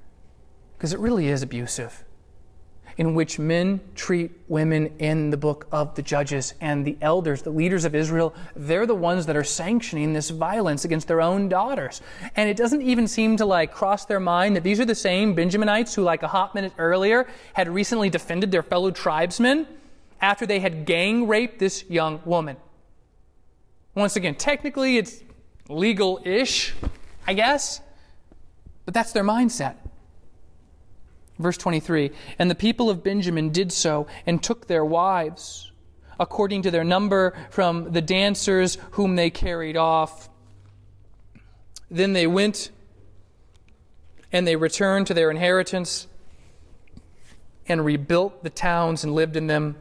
[0.77, 2.05] because it really is abusive
[2.97, 6.55] in which men treat women in the book of the Judges.
[6.61, 10.85] And the elders, the leaders of Israel, they're the ones that are sanctioning this violence
[10.85, 12.01] against their own daughters.
[12.37, 15.35] And it doesn't even seem to like cross their mind that these are the same
[15.35, 19.67] Benjaminites who, like a hot minute earlier, had recently defended their fellow tribesmen
[20.21, 22.57] after they had gang raped this young woman.
[23.95, 25.23] Once again, technically it's
[25.69, 26.73] legal ish,
[27.27, 27.81] I guess,
[28.85, 29.77] but that's their mindset.
[31.39, 35.73] Verse 23 And the people of Benjamin did so and took their wives,
[36.19, 40.29] according to their number, from the dancers whom they carried off.
[41.91, 42.71] Then they went
[44.33, 46.07] and they returned to their inheritance
[47.67, 49.77] and rebuilt the towns and lived in them.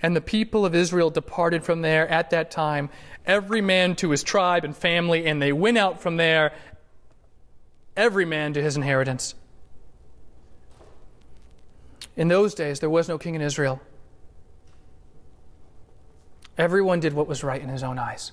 [0.00, 2.88] And the people of Israel departed from there at that time,
[3.26, 6.52] every man to his tribe and family, and they went out from there,
[7.96, 9.34] every man to his inheritance.
[12.18, 13.80] In those days, there was no king in Israel.
[16.58, 18.32] Everyone did what was right in his own eyes.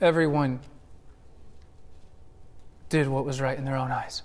[0.00, 0.60] Everyone
[2.88, 4.22] did what was right in their own eyes.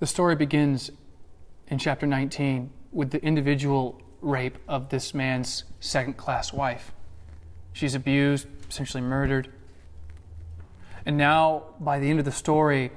[0.00, 0.90] The story begins
[1.68, 6.92] in chapter 19 with the individual rape of this man's second class wife.
[7.72, 9.48] She's abused, essentially murdered.
[11.08, 12.92] And now, by the end of the story,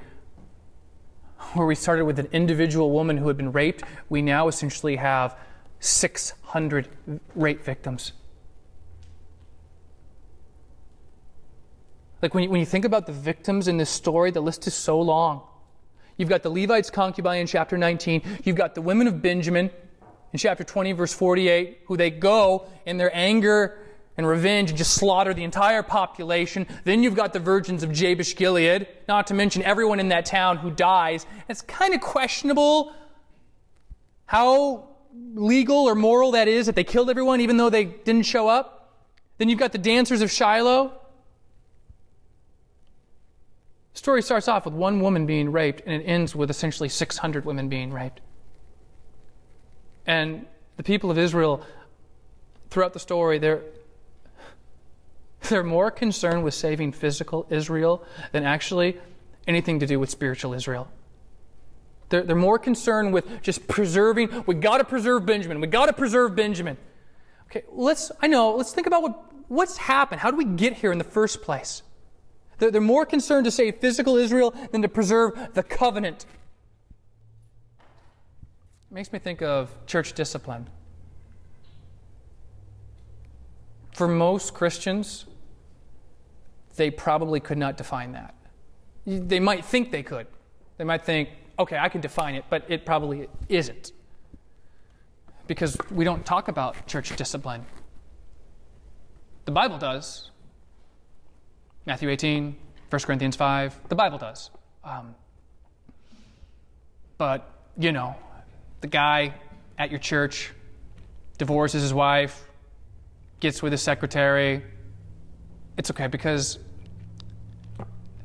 [1.54, 5.34] where we started with an individual woman who had been raped, we now essentially have
[5.80, 6.88] 600
[7.34, 8.12] rape victims.
[12.20, 14.74] Like when you, when you think about the victims in this story, the list is
[14.74, 15.40] so long.
[16.18, 18.40] You've got the Levite's concubine in chapter 19.
[18.44, 19.70] You've got the women of Benjamin
[20.34, 23.78] in chapter 20, verse 48, who they go in their anger
[24.16, 26.66] and revenge and just slaughter the entire population.
[26.84, 30.58] Then you've got the virgins of Jabesh Gilead, not to mention everyone in that town
[30.58, 31.26] who dies.
[31.48, 32.94] It's kind of questionable
[34.26, 34.88] how
[35.34, 39.06] legal or moral that is that they killed everyone even though they didn't show up.
[39.38, 40.92] Then you've got the dancers of Shiloh.
[43.92, 47.44] The story starts off with one woman being raped and it ends with essentially 600
[47.44, 48.20] women being raped.
[50.06, 50.46] And
[50.76, 51.64] the people of Israel,
[52.70, 53.62] throughout the story, they're
[55.48, 58.98] they're more concerned with saving physical Israel than actually
[59.46, 60.88] anything to do with spiritual Israel.
[62.08, 65.92] They're, they're more concerned with just preserving, we got to preserve Benjamin, we got to
[65.92, 66.76] preserve Benjamin.
[67.46, 70.20] Okay, let's, I know, let's think about what, what's happened.
[70.20, 71.82] How do we get here in the first place?
[72.58, 76.26] They're, they're more concerned to save physical Israel than to preserve the covenant.
[78.90, 80.68] It makes me think of church discipline.
[83.92, 85.26] For most Christians,
[86.76, 88.34] they probably could not define that.
[89.06, 90.26] They might think they could.
[90.78, 93.92] They might think, okay, I can define it, but it probably isn't.
[95.46, 97.66] Because we don't talk about church discipline.
[99.44, 100.30] The Bible does.
[101.84, 102.56] Matthew 18,
[102.90, 104.50] 1 Corinthians 5, the Bible does.
[104.84, 105.14] Um,
[107.18, 108.14] but, you know,
[108.80, 109.34] the guy
[109.78, 110.52] at your church
[111.38, 112.48] divorces his wife,
[113.40, 114.62] gets with his secretary.
[115.76, 116.58] It's okay because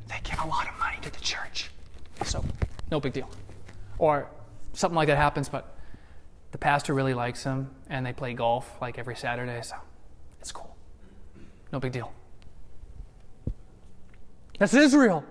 [0.08, 1.70] they give a lot of money to the church.
[2.24, 2.43] So,
[2.91, 3.30] no big deal.
[3.98, 4.30] Or
[4.74, 5.78] something like that happens, but
[6.52, 9.76] the pastor really likes him and they play golf like every Saturday, so
[10.39, 10.76] it's cool.
[11.72, 12.12] No big deal.
[14.60, 15.24] That's Israel.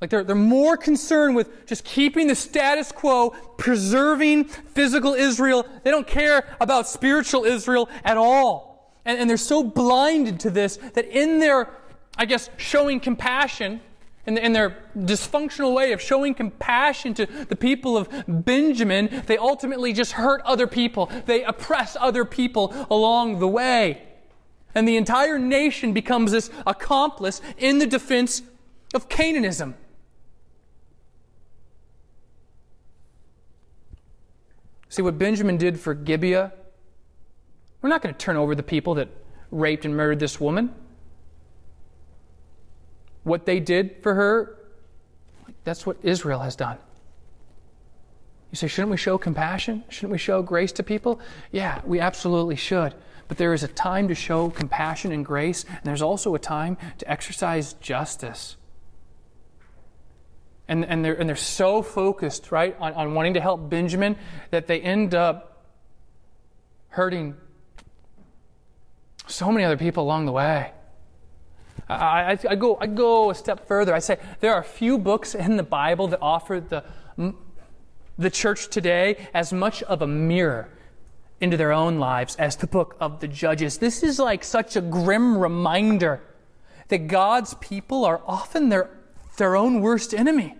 [0.00, 5.66] Like they're, they're more concerned with just keeping the status quo, preserving physical Israel.
[5.82, 8.73] They don't care about spiritual Israel at all.
[9.04, 11.68] And, and they're so blinded to this that in their,
[12.16, 13.80] I guess, showing compassion,
[14.26, 19.92] in, in their dysfunctional way of showing compassion to the people of Benjamin, they ultimately
[19.92, 21.10] just hurt other people.
[21.26, 24.02] They oppress other people along the way.
[24.74, 28.42] And the entire nation becomes this accomplice in the defense
[28.94, 29.74] of Canaanism.
[34.88, 36.52] See what Benjamin did for Gibeah?
[37.84, 39.10] We're not going to turn over the people that
[39.50, 40.74] raped and murdered this woman.
[43.24, 44.58] What they did for her,
[45.64, 46.78] that's what Israel has done.
[48.50, 49.84] You say, shouldn't we show compassion?
[49.90, 51.20] Shouldn't we show grace to people?
[51.52, 52.94] Yeah, we absolutely should.
[53.28, 56.78] But there is a time to show compassion and grace, and there's also a time
[56.96, 58.56] to exercise justice.
[60.68, 64.16] And, and, they're, and they're so focused, right, on, on wanting to help Benjamin
[64.52, 65.66] that they end up
[66.88, 67.36] hurting
[69.26, 70.72] so many other people along the way.
[71.88, 73.94] I, I, I, go, I go a step further.
[73.94, 76.84] I say there are few books in the Bible that offer the,
[78.18, 80.68] the church today as much of a mirror
[81.40, 83.78] into their own lives as the book of the Judges.
[83.78, 86.22] This is like such a grim reminder
[86.88, 88.90] that God's people are often their
[89.36, 90.54] their own worst enemy.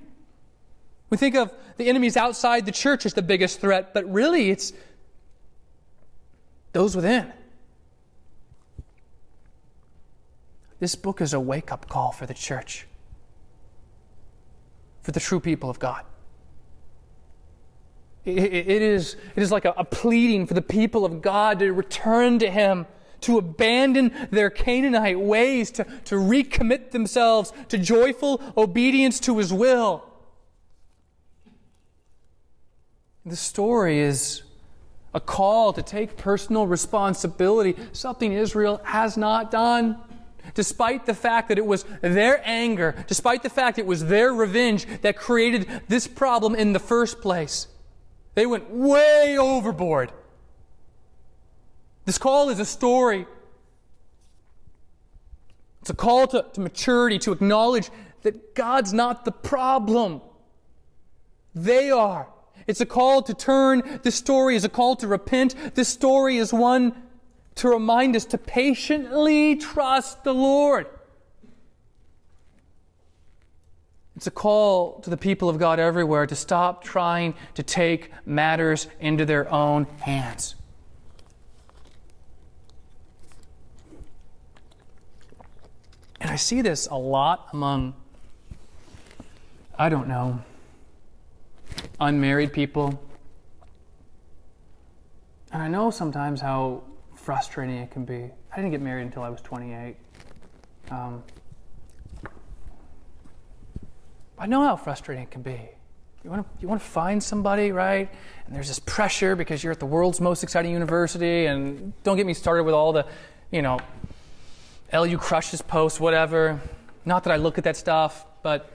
[1.11, 4.73] We think of the enemies outside the church as the biggest threat, but really it's
[6.73, 7.33] those within.
[10.85, 12.87] This book is a wake up call for the church,
[15.01, 16.05] for the true people of God.
[18.27, 22.39] it, is, it is like a, a pleading for the people of God to return
[22.41, 22.85] to Him
[23.23, 30.05] to abandon their Canaanite ways, to, to recommit themselves to joyful obedience to his will.
[33.25, 34.43] The story is
[35.15, 39.99] a call to take personal responsibility, something Israel has not done.
[40.53, 44.87] Despite the fact that it was their anger, despite the fact it was their revenge
[45.01, 47.69] that created this problem in the first place,
[48.35, 50.13] they went way overboard.
[52.05, 53.27] This call is a story.
[55.81, 57.91] It's a call to, to maturity, to acknowledge
[58.23, 60.21] that God's not the problem.
[61.55, 62.29] They are.
[62.67, 64.01] It's a call to turn.
[64.03, 65.75] This story is a call to repent.
[65.75, 66.95] This story is one
[67.57, 70.87] to remind us to patiently trust the Lord.
[74.17, 78.87] It's a call to the people of God everywhere to stop trying to take matters
[79.01, 80.55] into their own hands.
[86.21, 87.95] And I see this a lot among,
[89.79, 90.43] I don't know,
[92.01, 93.03] unmarried people.
[95.53, 96.85] And I know sometimes how
[97.25, 98.31] frustrating it can be.
[98.53, 99.97] I didn't get married until I was 28.
[100.91, 101.23] Um,
[104.39, 105.59] I know how frustrating it can be.
[106.23, 108.11] You want, to, you want to find somebody, right?
[108.47, 112.27] And there's this pressure because you're at the world's most exciting university, and don't get
[112.27, 113.07] me started with all the,
[113.51, 113.79] you know,
[114.93, 116.61] LU crushes posts, whatever.
[117.07, 118.71] Not that I look at that stuff, but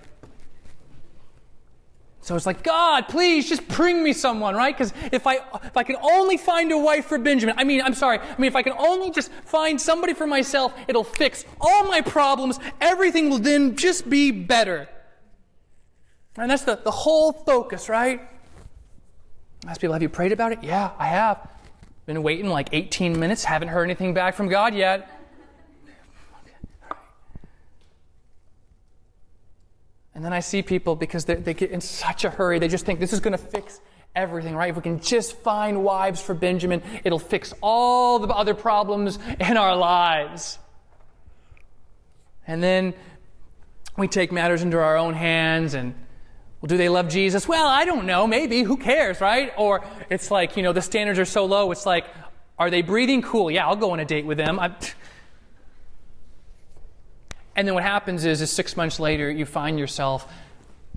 [2.22, 4.78] so it's like, God, please just bring me someone, right?
[4.78, 7.94] Because if I if I can only find a wife for Benjamin, I mean, I'm
[7.94, 11.86] sorry, I mean, if I can only just find somebody for myself, it'll fix all
[11.86, 12.60] my problems.
[12.82, 14.90] Everything will then just be better.
[16.38, 18.22] And that's the, the whole focus, right?
[19.68, 20.60] Ask people, have you prayed about it?
[20.64, 21.50] Yeah, I have.
[22.06, 25.10] Been waiting like 18 minutes, haven't heard anything back from God yet.
[30.20, 32.86] And then I see people because they, they get in such a hurry, they just
[32.86, 33.80] think this is going to fix
[34.14, 34.70] everything, right?
[34.70, 39.56] If we can just find wives for Benjamin, it'll fix all the other problems in
[39.56, 40.60] our lives.
[42.46, 42.94] And then
[43.96, 45.96] we take matters into our own hands and
[46.60, 47.48] well, do they love Jesus?
[47.48, 48.28] Well, I don't know.
[48.28, 48.64] Maybe.
[48.64, 49.54] Who cares, right?
[49.58, 51.72] Or it's like, you know, the standards are so low.
[51.72, 52.06] It's like,
[52.58, 53.22] are they breathing?
[53.22, 53.52] Cool.
[53.52, 54.60] Yeah, I'll go on a date with them.
[54.60, 54.76] I,
[57.60, 60.32] and then what happens is, is six months later, you find yourself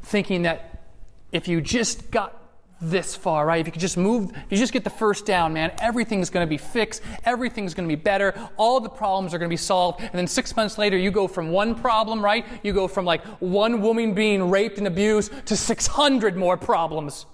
[0.02, 0.84] thinking that
[1.32, 2.40] if you just got
[2.80, 3.60] this far, right?
[3.60, 6.46] If you could just move, if you just get the first down, man, everything's going
[6.46, 7.02] to be fixed.
[7.24, 8.32] Everything's going to be better.
[8.56, 10.02] All the problems are going to be solved.
[10.02, 12.46] And then six months later, you go from one problem, right?
[12.62, 17.26] You go from like one woman being raped and abused to 600 more problems.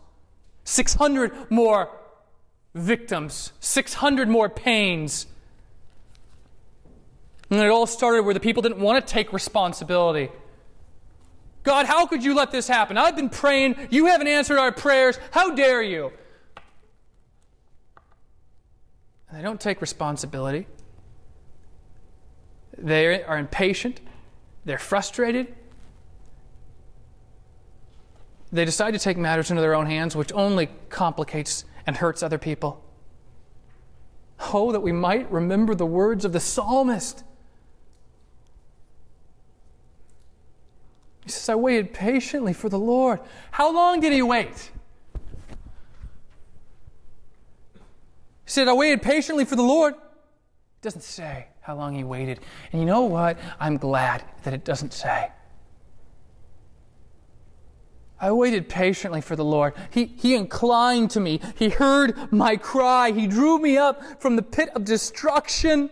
[0.64, 1.90] 600 more
[2.74, 3.52] victims.
[3.60, 5.26] 600 more pains.
[7.50, 10.30] And it all started where the people didn't want to take responsibility.
[11.62, 12.96] God, how could you let this happen?
[12.96, 13.76] I've been praying.
[13.90, 15.18] You haven't answered our prayers.
[15.30, 16.12] How dare you?
[19.28, 20.66] And they don't take responsibility.
[22.76, 24.00] They are impatient.
[24.64, 25.54] They're frustrated.
[28.50, 32.38] They decide to take matters into their own hands, which only complicates and hurts other
[32.38, 32.82] people.
[34.52, 37.24] Oh, that we might remember the words of the psalmist.
[41.28, 43.20] He says, I waited patiently for the Lord.
[43.50, 44.70] How long did he wait?
[48.44, 49.92] He said, I waited patiently for the Lord.
[49.92, 52.40] It doesn't say how long he waited.
[52.72, 53.38] And you know what?
[53.60, 55.30] I'm glad that it doesn't say.
[58.18, 59.74] I waited patiently for the Lord.
[59.90, 61.42] He, he inclined to me.
[61.56, 63.12] He heard my cry.
[63.12, 65.90] He drew me up from the pit of destruction.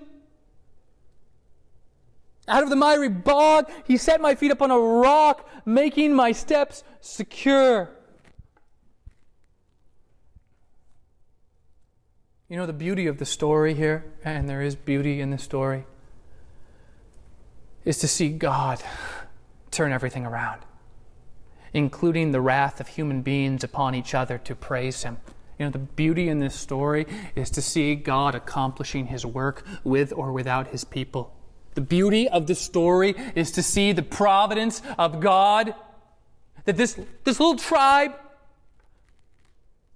[2.48, 6.84] Out of the miry bog, he set my feet upon a rock, making my steps
[7.00, 7.90] secure.
[12.48, 15.84] You know the beauty of the story here, and there is beauty in the story,
[17.84, 18.80] is to see God
[19.72, 20.62] turn everything around,
[21.72, 25.16] including the wrath of human beings upon each other to praise Him.
[25.58, 30.12] You know, the beauty in this story is to see God accomplishing His work with
[30.12, 31.35] or without His people.
[31.76, 35.74] The beauty of the story is to see the providence of God,
[36.64, 38.12] that this, this little tribe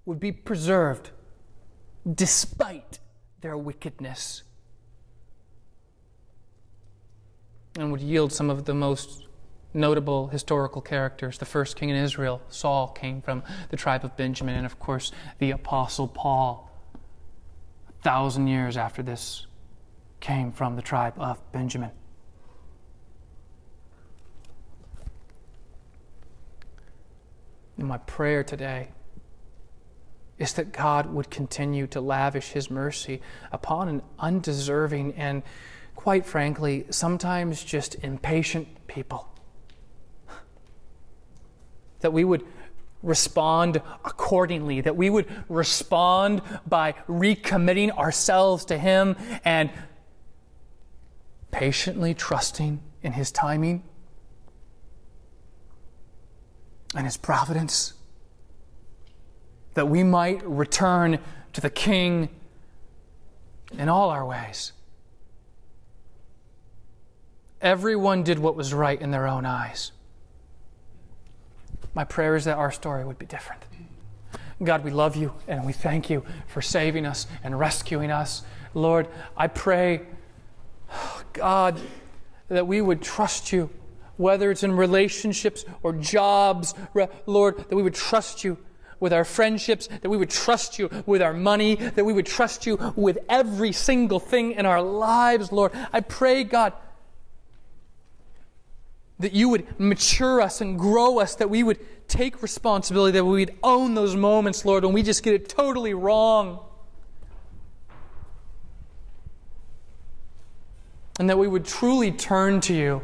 [0.05, 1.09] would be preserved
[2.15, 2.99] despite
[3.41, 4.43] their wickedness
[7.79, 9.27] and would yield some of the most
[9.73, 11.39] notable historical characters.
[11.39, 15.13] The first king in Israel, Saul, came from the tribe of Benjamin, and of course,
[15.39, 16.71] the apostle Paul,
[17.89, 19.47] a thousand years after this
[20.21, 21.91] came from the tribe of Benjamin.
[27.79, 28.89] And my prayer today
[30.39, 33.21] is that God would continue to lavish His mercy
[33.53, 35.43] upon an undeserving and,
[35.95, 39.29] quite frankly, sometimes just impatient people.
[42.01, 42.45] That we would
[43.03, 49.71] respond accordingly, that we would respond by recommitting ourselves to Him and
[51.61, 53.83] patiently trusting in His timing
[56.95, 57.93] and His providence,
[59.75, 61.19] that we might return
[61.53, 62.31] to the King
[63.77, 64.73] in all our ways.
[67.61, 69.93] Everyone did what was right in their own eyes.
[71.93, 73.63] My prayer is that our story would be different.
[74.65, 78.45] God, we love you and we thank you for saving us and rescuing us.
[78.73, 80.07] Lord, I pray
[81.33, 81.81] God,
[82.49, 83.71] that we would trust you,
[84.17, 86.75] whether it's in relationships or jobs,
[87.27, 88.59] Lord, that we would trust you
[88.99, 92.67] with our friendships, that we would trust you with our money, that we would trust
[92.67, 95.73] you with every single thing in our lives, Lord.
[95.93, 96.75] I pray, God,
[99.19, 101.79] that you would mature us and grow us, that we would
[102.09, 105.95] take responsibility, that we would own those moments, Lord, when we just get it totally
[105.95, 106.61] wrong.
[111.21, 113.03] And that we would truly turn to you.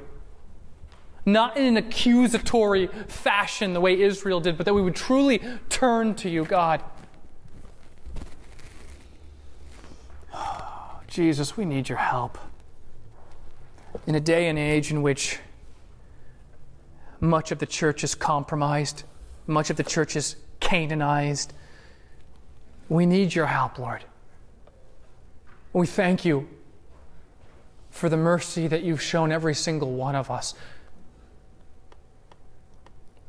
[1.26, 6.14] Not in an accusatory fashion the way Israel did, but that we would truly turn
[6.14, 6.82] to you, God.
[11.08, 12.38] Jesus, we need your help.
[14.06, 15.38] In a day and age in which
[17.20, 19.02] much of the church is compromised,
[19.46, 21.52] much of the church is Canaanized,
[22.88, 24.04] we need your help, Lord.
[25.74, 26.48] We thank you
[27.97, 30.55] for the mercy that you've shown every single one of us,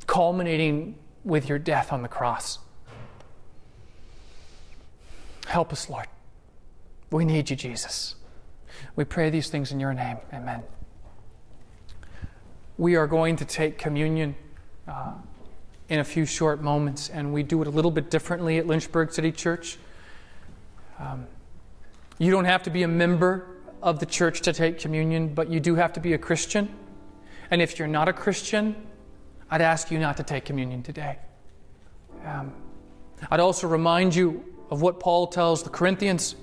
[0.06, 0.94] culminating
[1.24, 2.58] with your death on the cross.
[5.46, 6.06] Help us, Lord.
[7.10, 8.16] We need you, Jesus.
[8.94, 10.18] We pray these things in your name.
[10.34, 10.62] Amen.
[12.76, 14.36] We are going to take communion
[14.86, 15.14] uh,
[15.88, 19.12] in a few short moments, and we do it a little bit differently at Lynchburg
[19.12, 19.78] City Church.
[20.98, 21.26] Um,
[22.18, 23.46] you don't have to be a member
[23.82, 26.68] of the church to take communion, but you do have to be a Christian.
[27.50, 28.74] And if you're not a Christian,
[29.50, 31.18] I'd ask you not to take communion today.
[32.24, 32.52] Um,
[33.30, 36.34] I'd also remind you of what Paul tells the Corinthians,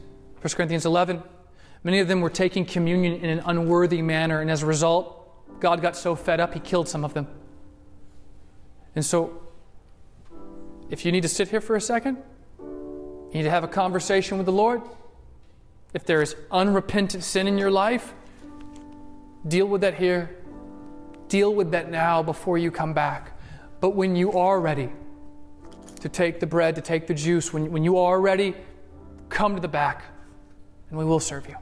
[0.42, 1.22] 1 Corinthians 11.
[1.84, 5.22] Many of them were taking communion in an unworthy manner, and as a result,
[5.60, 7.28] God got so fed up he killed some of them.
[8.96, 9.42] And so,
[10.90, 12.18] if you need to sit here for a second,
[12.60, 14.82] you need to have a conversation with the Lord.
[15.96, 18.14] If there is unrepentant sin in your life,
[19.48, 20.36] deal with that here.
[21.30, 23.40] Deal with that now before you come back.
[23.80, 24.90] But when you are ready
[26.02, 28.56] to take the bread, to take the juice, when, when you are ready,
[29.30, 30.04] come to the back
[30.90, 31.56] and we will serve you.